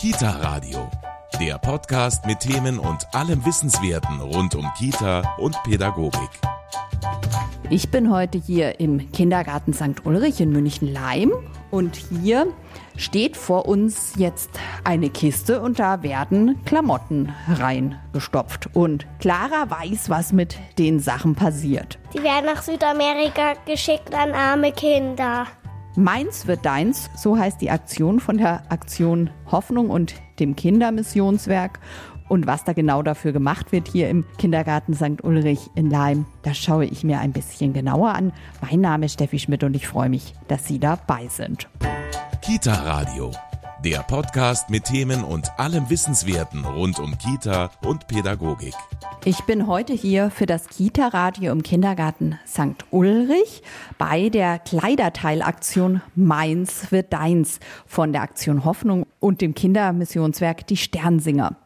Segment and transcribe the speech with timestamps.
[0.00, 0.88] Kita Radio,
[1.38, 6.30] der Podcast mit Themen und allem Wissenswerten rund um Kita und Pädagogik.
[7.68, 10.06] Ich bin heute hier im Kindergarten St.
[10.06, 11.32] Ulrich in München-Leim
[11.70, 12.46] und hier
[12.96, 14.48] steht vor uns jetzt
[14.84, 18.70] eine Kiste und da werden Klamotten reingestopft.
[18.72, 21.98] Und Clara weiß, was mit den Sachen passiert.
[22.14, 25.46] Die werden nach Südamerika geschickt an arme Kinder.
[25.96, 31.80] Meins wird deins, so heißt die Aktion von der Aktion Hoffnung und dem Kindermissionswerk.
[32.28, 35.24] Und was da genau dafür gemacht wird hier im Kindergarten St.
[35.24, 38.32] Ulrich in Leim, das schaue ich mir ein bisschen genauer an.
[38.62, 41.68] Mein Name ist Steffi Schmidt und ich freue mich, dass Sie dabei sind.
[42.40, 43.32] Kita Radio,
[43.84, 48.74] der Podcast mit Themen und allem Wissenswerten rund um Kita und Pädagogik.
[49.24, 52.84] Ich bin heute hier für das Kita-Radio im Kindergarten St.
[52.90, 53.62] Ulrich
[53.96, 61.56] bei der Kleiderteilaktion Meins wird deins von der Aktion Hoffnung und dem Kindermissionswerk Die Sternsinger.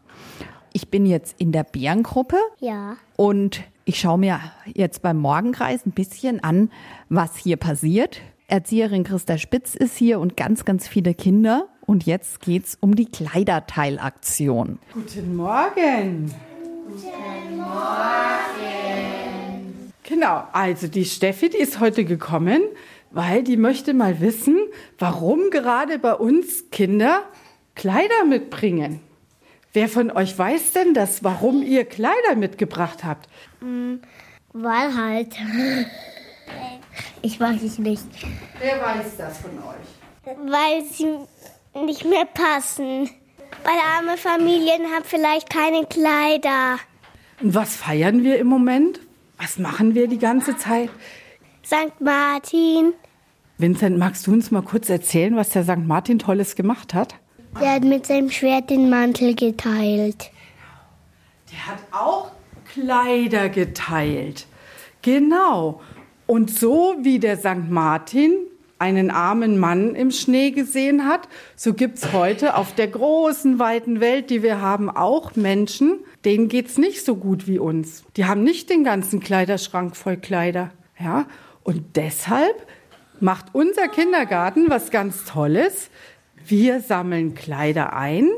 [0.73, 2.37] Ich bin jetzt in der Bärengruppe.
[2.61, 2.97] Ja.
[3.17, 4.41] Und ich schaue mir
[4.73, 6.71] jetzt beim Morgenkreis ein bisschen an,
[7.09, 8.21] was hier passiert.
[8.47, 11.67] Erzieherin Christa Spitz ist hier und ganz, ganz viele Kinder.
[11.87, 14.79] Und jetzt geht's um die Kleiderteilaktion.
[14.93, 16.35] Guten Morgen.
[16.87, 18.95] Guten Morgen.
[20.03, 22.63] Genau, also die Steffi, die ist heute gekommen,
[23.11, 24.59] weil die möchte mal wissen,
[24.99, 27.23] warum gerade bei uns Kinder
[27.75, 29.01] Kleider mitbringen.
[29.73, 33.29] Wer von euch weiß denn das, warum ihr Kleider mitgebracht habt?
[33.61, 33.97] Mm,
[34.53, 35.35] weil halt.
[37.23, 38.05] Ich weiß es nicht.
[38.61, 39.89] Wer weiß das von euch?
[40.47, 41.17] Weil sie
[41.75, 43.11] nicht mehr passen.
[43.63, 46.79] Weil arme Familien haben vielleicht keine Kleider.
[47.41, 49.01] Und was feiern wir im Moment?
[49.39, 50.91] Was machen wir die ganze Zeit?
[51.65, 52.01] St.
[52.01, 52.93] Martin.
[53.59, 55.87] Vincent, magst du uns mal kurz erzählen, was der St.
[55.87, 57.15] Martin Tolles gemacht hat?
[57.61, 60.31] Der hat mit seinem Schwert den Mantel geteilt.
[61.53, 62.33] Der hat auch
[62.73, 64.47] Kleider geteilt.
[65.03, 65.81] Genau.
[66.27, 67.71] Und so wie der St.
[67.71, 68.33] Martin
[68.79, 74.01] einen armen Mann im Schnee gesehen hat, so gibt es heute auf der großen, weiten
[74.01, 78.05] Welt, die wir haben, auch Menschen, denen geht es nicht so gut wie uns.
[78.17, 80.71] Die haben nicht den ganzen Kleiderschrank voll Kleider.
[80.99, 81.27] Ja?
[81.63, 82.67] Und deshalb
[83.21, 85.91] macht unser Kindergarten was ganz Tolles.
[86.47, 88.29] Wir sammeln Kleider ein,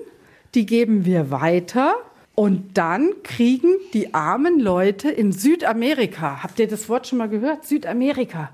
[0.55, 1.97] die geben wir weiter
[2.35, 7.67] und dann kriegen die armen Leute in Südamerika, habt ihr das Wort schon mal gehört?
[7.67, 8.51] Südamerika.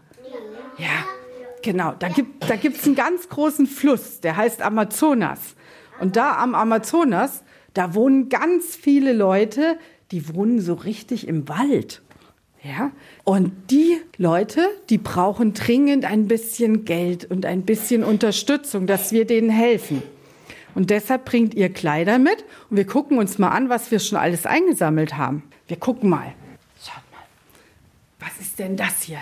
[0.78, 1.04] Ja,
[1.62, 1.95] genau.
[1.99, 5.55] Da gibt da gibt's einen ganz großen Fluss, der heißt Amazonas.
[6.00, 9.78] Und da am Amazonas, da wohnen ganz viele Leute,
[10.11, 12.03] die wohnen so richtig im Wald.
[12.62, 12.93] Ja?
[13.25, 19.27] Und die Leute, die brauchen dringend ein bisschen Geld und ein bisschen Unterstützung, dass wir
[19.27, 20.03] denen helfen.
[20.75, 24.19] Und deshalb bringt ihr Kleider mit und wir gucken uns mal an, was wir schon
[24.19, 25.43] alles eingesammelt haben.
[25.67, 26.34] Wir gucken mal.
[26.83, 27.23] Schaut mal.
[28.21, 29.21] Was ist denn das hier?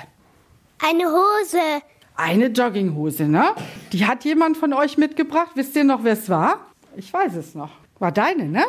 [0.79, 1.83] Eine Hose.
[2.23, 3.55] Eine Jogginghose, ne?
[3.93, 5.53] Die hat jemand von euch mitgebracht.
[5.55, 6.67] Wisst ihr noch, wer es war?
[6.95, 7.71] Ich weiß es noch.
[7.99, 8.59] War deine, ne?
[8.59, 8.65] Ja.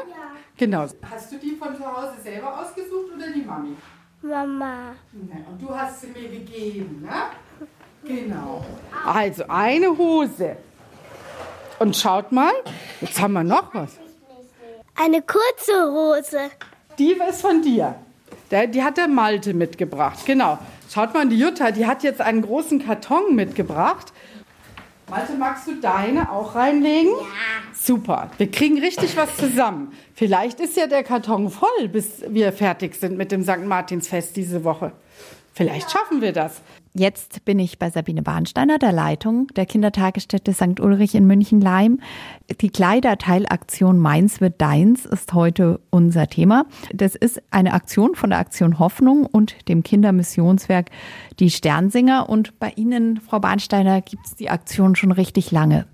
[0.55, 0.85] Genau.
[1.09, 3.75] Hast du die von zu Hause selber ausgesucht oder die Mami?
[4.21, 4.93] Mama.
[5.11, 7.67] Und du hast sie mir gegeben, ne?
[8.05, 8.63] Genau.
[9.05, 10.55] Also eine Hose.
[11.79, 12.53] Und schaut mal,
[13.01, 13.97] jetzt haben wir noch was.
[14.95, 16.51] Eine kurze Hose.
[16.97, 17.95] Die ist von dir.
[18.49, 20.19] Der, die hat der Malte mitgebracht.
[20.25, 20.57] Genau.
[20.93, 24.11] Schaut mal, die Jutta, die hat jetzt einen großen Karton mitgebracht.
[25.09, 27.11] Malte, magst du deine auch reinlegen?
[27.11, 27.73] Ja.
[27.73, 28.29] Super.
[28.37, 29.93] Wir kriegen richtig was zusammen.
[30.13, 33.65] Vielleicht ist ja der Karton voll, bis wir fertig sind mit dem St.
[33.65, 34.91] Martinsfest diese Woche.
[35.53, 36.61] Vielleicht schaffen wir das.
[36.93, 40.81] Jetzt bin ich bei Sabine Bahnsteiner, der Leitung der Kindertagesstätte St.
[40.81, 42.01] Ulrich in München-Leim.
[42.59, 46.65] Die Kleiderteilaktion Meins wird deins ist heute unser Thema.
[46.93, 50.89] Das ist eine Aktion von der Aktion Hoffnung und dem Kindermissionswerk
[51.39, 52.27] Die Sternsinger.
[52.27, 55.87] Und bei Ihnen, Frau Bahnsteiner, gibt es die Aktion schon richtig lange.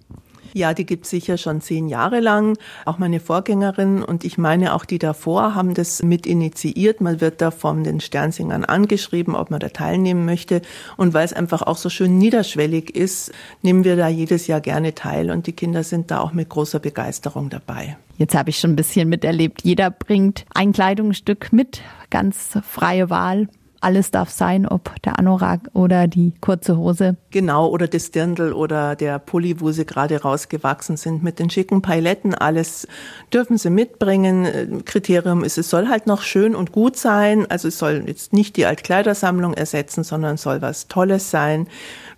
[0.53, 2.57] Ja, die gibt es sicher schon zehn Jahre lang.
[2.85, 7.01] Auch meine Vorgängerin und ich meine auch die davor haben das mit initiiert.
[7.01, 10.61] Man wird da von den Sternsingern angeschrieben, ob man da teilnehmen möchte.
[10.97, 14.95] Und weil es einfach auch so schön niederschwellig ist, nehmen wir da jedes Jahr gerne
[14.95, 17.97] teil und die Kinder sind da auch mit großer Begeisterung dabei.
[18.17, 19.61] Jetzt habe ich schon ein bisschen miterlebt.
[19.63, 23.47] Jeder bringt ein Kleidungsstück mit, ganz freie Wahl.
[23.81, 27.15] Alles darf sein, ob der Anorak oder die kurze Hose.
[27.31, 31.81] Genau, oder das Dirndl oder der Pulli, wo sie gerade rausgewachsen sind mit den schicken
[31.81, 32.87] Pailetten, alles
[33.33, 34.83] dürfen sie mitbringen.
[34.85, 37.45] Kriterium ist, es soll halt noch schön und gut sein.
[37.49, 41.67] Also es soll jetzt nicht die Altkleidersammlung ersetzen, sondern soll was Tolles sein.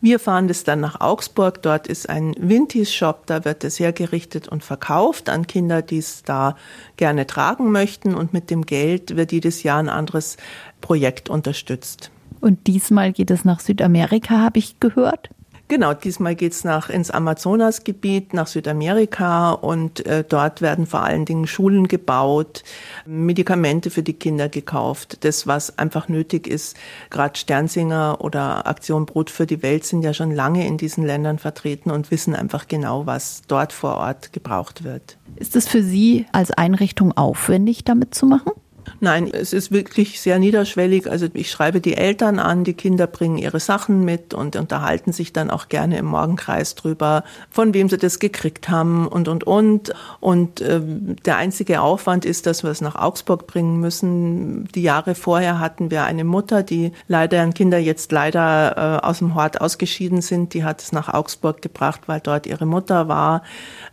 [0.01, 1.61] Wir fahren das dann nach Augsburg.
[1.61, 6.55] Dort ist ein Vintage-Shop, da wird es hergerichtet und verkauft an Kinder, die es da
[6.95, 8.15] gerne tragen möchten.
[8.15, 10.37] Und mit dem Geld wird jedes Jahr ein anderes
[10.81, 12.11] Projekt unterstützt.
[12.41, 15.29] Und diesmal geht es nach Südamerika, habe ich gehört.
[15.69, 21.45] Genau, diesmal geht's nach ins Amazonasgebiet, nach Südamerika und äh, dort werden vor allen Dingen
[21.45, 22.63] Schulen gebaut,
[23.05, 25.23] Medikamente für die Kinder gekauft.
[25.23, 26.75] Das, was einfach nötig ist,
[27.11, 31.37] gerade Sternsinger oder Aktion Brot für die Welt sind ja schon lange in diesen Ländern
[31.37, 35.19] vertreten und wissen einfach genau, was dort vor Ort gebraucht wird.
[35.35, 38.53] Ist es für Sie als Einrichtung aufwendig, damit zu machen?
[38.99, 41.09] Nein, es ist wirklich sehr niederschwellig.
[41.09, 45.33] Also ich schreibe die Eltern an, die Kinder bringen ihre Sachen mit und unterhalten sich
[45.33, 49.93] dann auch gerne im Morgenkreis drüber, von wem sie das gekriegt haben und, und, und.
[50.19, 50.81] Und äh,
[51.25, 54.67] der einzige Aufwand ist, dass wir es nach Augsburg bringen müssen.
[54.75, 59.19] Die Jahre vorher hatten wir eine Mutter, die leider, deren Kinder jetzt leider äh, aus
[59.19, 60.53] dem Hort ausgeschieden sind.
[60.53, 63.43] Die hat es nach Augsburg gebracht, weil dort ihre Mutter war.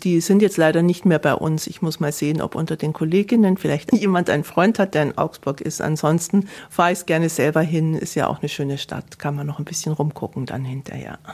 [0.03, 1.67] Die sind jetzt leider nicht mehr bei uns.
[1.67, 5.19] Ich muss mal sehen, ob unter den Kolleginnen vielleicht jemand einen Freund hat, der in
[5.19, 5.81] Augsburg ist.
[5.81, 7.95] Ansonsten fahre ich gerne selber hin.
[7.95, 9.19] Ist ja auch eine schöne Stadt.
[9.19, 11.19] Kann man noch ein bisschen rumgucken dann hinterher.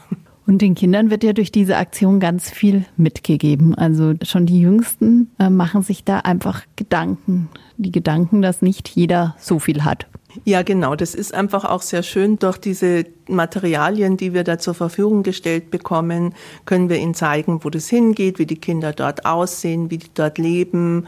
[0.44, 3.76] Und den Kindern wird ja durch diese Aktion ganz viel mitgegeben.
[3.76, 7.48] Also schon die Jüngsten äh, machen sich da einfach Gedanken.
[7.76, 10.08] Die Gedanken, dass nicht jeder so viel hat.
[10.44, 10.96] Ja, genau.
[10.96, 12.38] Das ist einfach auch sehr schön.
[12.38, 16.34] Durch diese Materialien, die wir da zur Verfügung gestellt bekommen,
[16.64, 20.38] können wir ihnen zeigen, wo das hingeht, wie die Kinder dort aussehen, wie die dort
[20.38, 21.06] leben.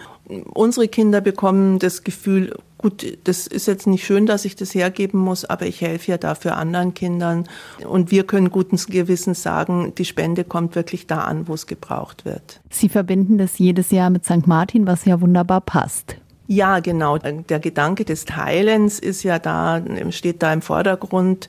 [0.53, 5.19] Unsere Kinder bekommen das Gefühl, gut, das ist jetzt nicht schön, dass ich das hergeben
[5.19, 7.49] muss, aber ich helfe ja dafür anderen Kindern.
[7.87, 12.25] Und wir können guten Gewissens sagen, die Spende kommt wirklich da an, wo es gebraucht
[12.25, 12.61] wird.
[12.71, 14.47] Sie verbinden das jedes Jahr mit St.
[14.47, 16.17] Martin, was ja wunderbar passt.
[16.47, 17.17] Ja, genau.
[17.17, 21.49] Der Gedanke des Teilens ist ja da, steht da im Vordergrund.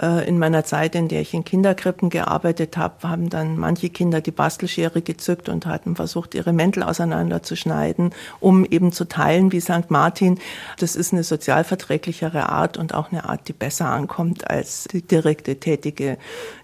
[0.00, 4.20] Äh, in meiner Zeit, in der ich in Kinderkrippen gearbeitet habe, haben dann manche Kinder
[4.20, 9.90] die Bastelschere gezückt und hatten versucht, ihre Mäntel auseinanderzuschneiden, um eben zu teilen wie St.
[9.90, 10.38] Martin.
[10.78, 15.56] Das ist eine sozialverträglichere Art und auch eine Art, die besser ankommt als die direkte
[15.56, 16.16] tätige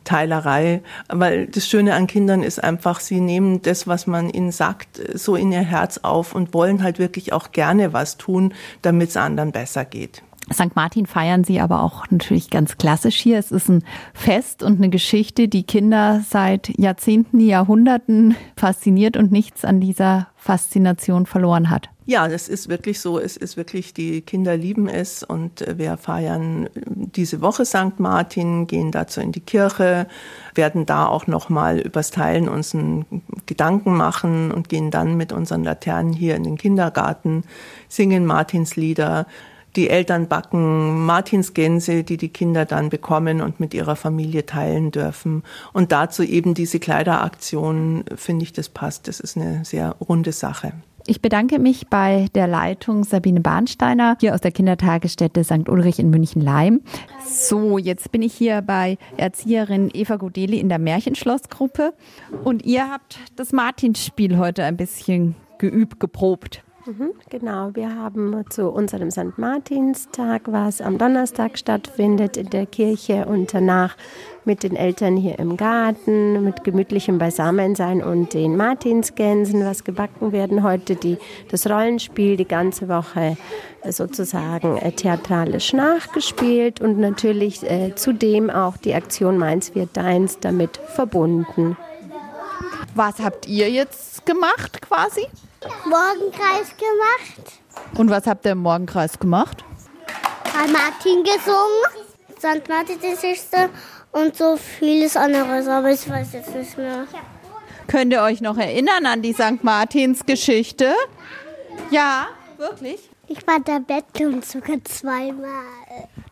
[0.04, 0.82] Teilerei.
[1.08, 5.36] Weil das Schöne an Kindern ist einfach, sie nehmen das, was man ihnen sagt, so
[5.36, 9.52] in ihr Herz auf und wollen halt wirklich auch gerne was tun, damit es anderen
[9.52, 10.22] besser geht.
[10.52, 10.76] St.
[10.76, 13.38] Martin feiern sie aber auch natürlich ganz klassisch hier.
[13.38, 19.64] Es ist ein Fest und eine Geschichte, die Kinder seit Jahrzehnten, Jahrhunderten fasziniert und nichts
[19.64, 21.88] an dieser Faszination verloren hat.
[22.06, 23.18] Ja, das ist wirklich so.
[23.18, 27.98] Es ist wirklich, die Kinder lieben es und wir feiern diese Woche St.
[27.98, 30.06] Martin, gehen dazu in die Kirche,
[30.54, 33.06] werden da auch nochmal übers Teilen uns einen
[33.46, 37.44] Gedanken machen und gehen dann mit unseren Laternen hier in den Kindergarten,
[37.88, 39.26] singen Martinslieder.
[39.74, 45.42] Die Eltern backen Martinsgänse, die die Kinder dann bekommen und mit ihrer Familie teilen dürfen.
[45.72, 49.08] Und dazu eben diese Kleideraktion, finde ich, das passt.
[49.08, 50.74] Das ist eine sehr runde Sache.
[51.06, 55.68] Ich bedanke mich bei der Leitung Sabine Bahnsteiner hier aus der Kindertagesstätte St.
[55.68, 56.80] Ulrich in München-Leim.
[57.26, 61.92] So, jetzt bin ich hier bei Erzieherin Eva Godeli in der Märchenschlossgruppe
[62.42, 66.64] und ihr habt das Martinsspiel heute ein bisschen geübt, geprobt.
[66.86, 69.38] Mhm, genau, wir haben zu unserem St.
[69.38, 73.96] Martinstag, was am Donnerstag stattfindet in der Kirche und danach
[74.44, 80.62] mit den Eltern hier im Garten, mit gemütlichem Beisammensein und den Martinsgänsen, was gebacken werden
[80.62, 81.16] heute, die,
[81.50, 83.38] das Rollenspiel die ganze Woche
[83.88, 90.76] sozusagen äh, theatralisch nachgespielt und natürlich äh, zudem auch die Aktion Meins wird deins damit
[90.76, 91.78] verbunden.
[92.94, 95.22] Was habt ihr jetzt gemacht quasi?
[95.84, 97.60] Morgenkreis gemacht.
[97.96, 99.64] Und was habt ihr im Morgenkreis gemacht?
[100.52, 102.04] Hat Martin gesungen.
[102.38, 102.68] St.
[102.68, 103.70] Martin Geschichte
[104.12, 107.06] und so vieles anderes, aber ich weiß jetzt nicht mehr.
[107.86, 109.62] Könnt ihr euch noch erinnern an die St.
[109.62, 110.94] Martins Geschichte?
[111.90, 112.28] Ja,
[112.58, 113.08] wirklich?
[113.28, 115.64] Ich war der Bettler und sogar zweimal.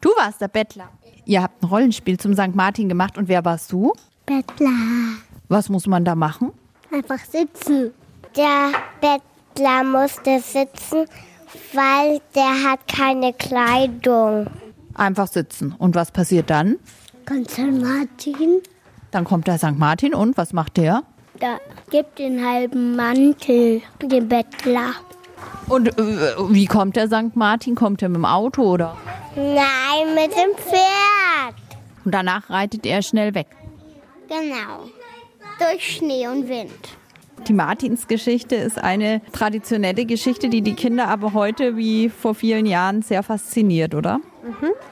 [0.00, 0.90] Du warst der Bettler.
[1.24, 2.54] Ihr habt ein Rollenspiel zum St.
[2.54, 3.92] Martin gemacht und wer warst du?
[4.26, 4.68] Bettler.
[5.48, 6.52] Was muss man da machen?
[6.92, 7.94] Einfach sitzen.
[8.36, 11.06] Der Bettler musste sitzen,
[11.72, 14.46] weil der hat keine Kleidung.
[14.94, 15.74] Einfach sitzen.
[15.78, 16.78] Und was passiert dann?
[17.26, 17.60] Kommt St.
[17.80, 18.60] Martin,
[19.10, 19.78] Dann kommt der St.
[19.78, 21.02] Martin und was macht der?
[21.40, 21.58] da
[21.90, 24.92] gibt den halben Mantel dem Bettler.
[25.68, 27.34] Und äh, wie kommt der St.
[27.34, 27.74] Martin?
[27.74, 28.96] Kommt er mit dem Auto oder?
[29.34, 31.54] Nein, mit dem Pferd.
[32.04, 33.48] Und danach reitet er schnell weg.
[34.28, 34.84] Genau.
[35.58, 36.70] Durch Schnee und Wind.
[37.49, 43.02] Die Martinsgeschichte ist eine traditionelle Geschichte, die die Kinder aber heute wie vor vielen Jahren
[43.02, 44.20] sehr fasziniert, oder?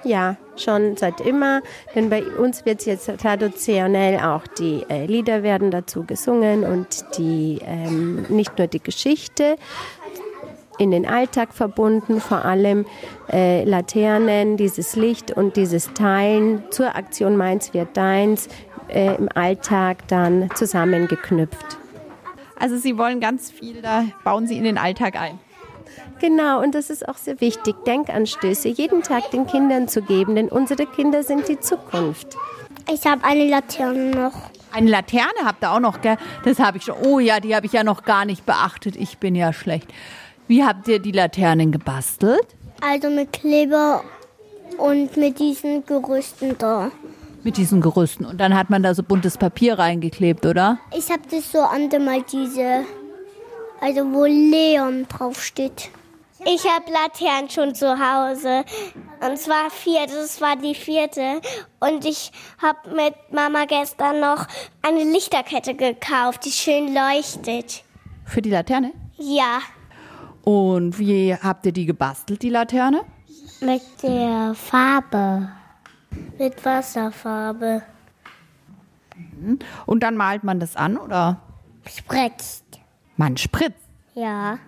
[0.05, 1.63] Ja, schon seit immer.
[1.95, 7.61] Denn bei uns wird jetzt traditionell auch die äh, Lieder werden dazu gesungen und die
[7.65, 9.57] ähm, nicht nur die Geschichte
[10.79, 12.87] in den Alltag verbunden, vor allem
[13.31, 18.49] äh, Laternen, dieses Licht und dieses Teilen zur Aktion Meins wird deins
[18.89, 21.80] äh, im Alltag dann zusammengeknüpft.
[22.61, 25.39] Also Sie wollen ganz viel, da bauen Sie in den Alltag ein.
[26.21, 30.49] Genau, und das ist auch sehr wichtig, Denkanstöße jeden Tag den Kindern zu geben, denn
[30.49, 32.37] unsere Kinder sind die Zukunft.
[32.93, 34.35] Ich habe eine Laterne noch.
[34.73, 36.17] Eine Laterne habt ihr auch noch, gell?
[36.45, 36.97] Das habe ich schon.
[37.03, 38.97] Oh ja, die habe ich ja noch gar nicht beachtet.
[38.97, 39.89] Ich bin ja schlecht.
[40.47, 42.47] Wie habt ihr die Laternen gebastelt?
[42.81, 44.05] Also mit Kleber
[44.77, 46.91] und mit diesen Gerüsten da.
[47.43, 48.25] Mit diesen Gerüsten.
[48.27, 50.79] Und dann hat man da so buntes Papier reingeklebt, oder?
[50.97, 52.85] Ich habe das so angemalt, diese,
[53.81, 55.91] also wo Leon draufsteht.
[56.47, 58.65] Ich habe Laternen schon zu Hause.
[59.27, 61.41] Und zwar vier, das war die vierte.
[61.81, 62.33] Und ich
[62.63, 64.47] habe mit Mama gestern noch
[64.83, 67.85] eine Lichterkette gekauft, die schön leuchtet.
[68.25, 68.93] Für die Laterne?
[69.19, 69.61] Ja,
[70.43, 73.03] Und wie habt ihr die gebastelt, die Laterne?
[73.61, 75.51] mit der Farbe.
[76.39, 77.83] Mit Wasserfarbe.
[79.87, 81.41] Und dann malt man das an, oder?
[81.87, 82.65] Spritzt.
[83.17, 83.79] Man spritzt.
[84.15, 84.59] Ja.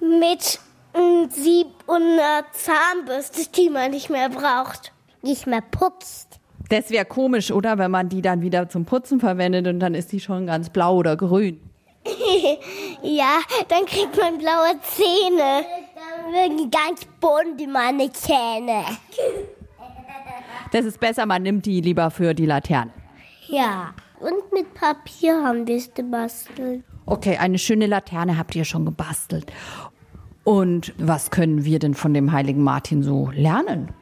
[0.00, 0.58] Mit
[0.92, 4.92] einem Sieb und einer Zahnbürste, die man nicht mehr braucht.
[5.22, 6.40] Nicht mehr putzt.
[6.68, 7.78] Das wäre komisch, oder?
[7.78, 10.96] Wenn man die dann wieder zum Putzen verwendet und dann ist die schon ganz blau
[10.96, 11.60] oder grün.
[13.02, 15.66] Ja, dann kriegt man blaue Zähne.
[15.94, 18.82] Dann werden ganz bunt meine Zähne.
[20.74, 22.90] Das ist besser, man nimmt die lieber für die Laterne.
[23.46, 23.94] Ja.
[24.18, 26.82] Und mit Papier haben wir es gebastelt.
[27.06, 29.52] Okay, eine schöne Laterne habt ihr schon gebastelt.
[30.42, 33.94] Und was können wir denn von dem heiligen Martin so lernen?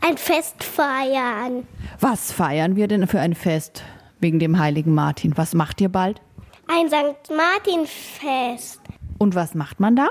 [0.00, 1.66] Ein Fest feiern.
[2.00, 3.82] Was feiern wir denn für ein Fest
[4.20, 5.36] wegen dem heiligen Martin?
[5.36, 6.22] Was macht ihr bald?
[6.66, 7.30] Ein St.
[7.30, 8.80] Martin-Fest.
[9.18, 10.08] Und was macht man da?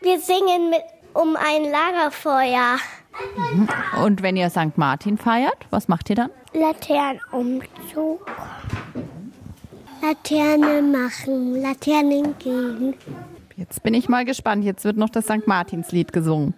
[0.00, 0.80] Wir singen mit
[1.12, 2.78] um ein Lagerfeuer.
[4.02, 4.76] Und wenn ihr St.
[4.76, 6.30] Martin feiert, was macht ihr dann?
[6.52, 8.26] Laternenumzug.
[10.02, 12.94] Laterne machen, Laternen gehen.
[13.56, 14.64] Jetzt bin ich mal gespannt.
[14.64, 15.46] Jetzt wird noch das St.
[15.46, 16.54] Martinslied gesungen.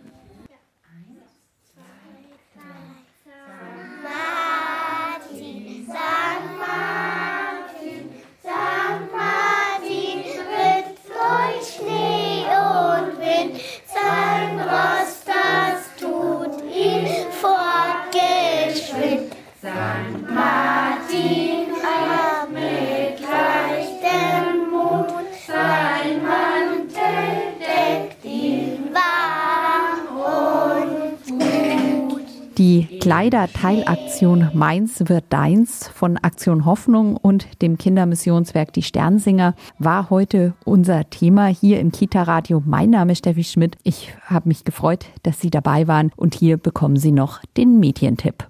[32.59, 40.55] Die Kleiderteilaktion Meins wird deins von Aktion Hoffnung und dem Kindermissionswerk Die Sternsinger war heute
[40.65, 42.63] unser Thema hier im Kita-Radio.
[42.65, 43.77] Mein Name ist Steffi Schmidt.
[43.83, 48.47] Ich habe mich gefreut, dass Sie dabei waren und hier bekommen Sie noch den Medientipp.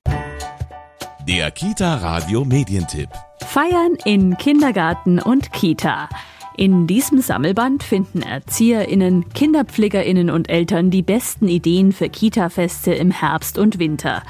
[1.26, 3.08] Der Kita Radio Medientipp.
[3.44, 6.08] Feiern in Kindergarten und Kita.
[6.58, 13.58] In diesem Sammelband finden ErzieherInnen, KinderpflegerInnen und Eltern die besten Ideen für Kita-Feste im Herbst
[13.58, 14.22] und Winter.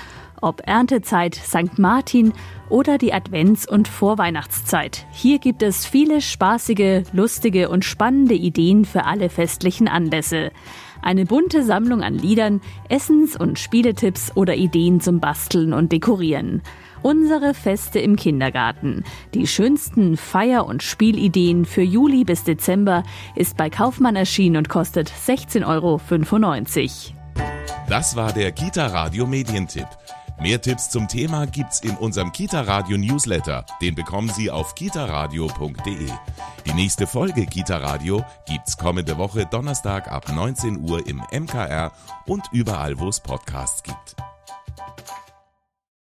[0.43, 1.79] Ob Erntezeit, St.
[1.79, 2.33] Martin
[2.69, 5.07] oder die Advents- und Vorweihnachtszeit.
[5.13, 10.51] Hier gibt es viele spaßige, lustige und spannende Ideen für alle festlichen Anlässe.
[11.03, 16.63] Eine bunte Sammlung an Liedern, Essens- und Spieletipps oder Ideen zum Basteln und Dekorieren.
[17.03, 19.05] Unsere Feste im Kindergarten.
[19.35, 23.03] Die schönsten Feier- und Spielideen für Juli bis Dezember
[23.35, 26.01] ist bei Kaufmann erschienen und kostet 16,95 Euro.
[27.89, 29.89] Das war der Kita Radio Medientipp.
[30.39, 33.65] Mehr Tipps zum Thema gibt's in unserem Kita Radio Newsletter.
[33.81, 36.11] Den bekommen Sie auf kitaradio.de.
[36.67, 41.91] Die nächste Folge Kita Radio gibt's kommende Woche Donnerstag ab 19 Uhr im MKR
[42.27, 44.17] und überall, wo es Podcasts gibt.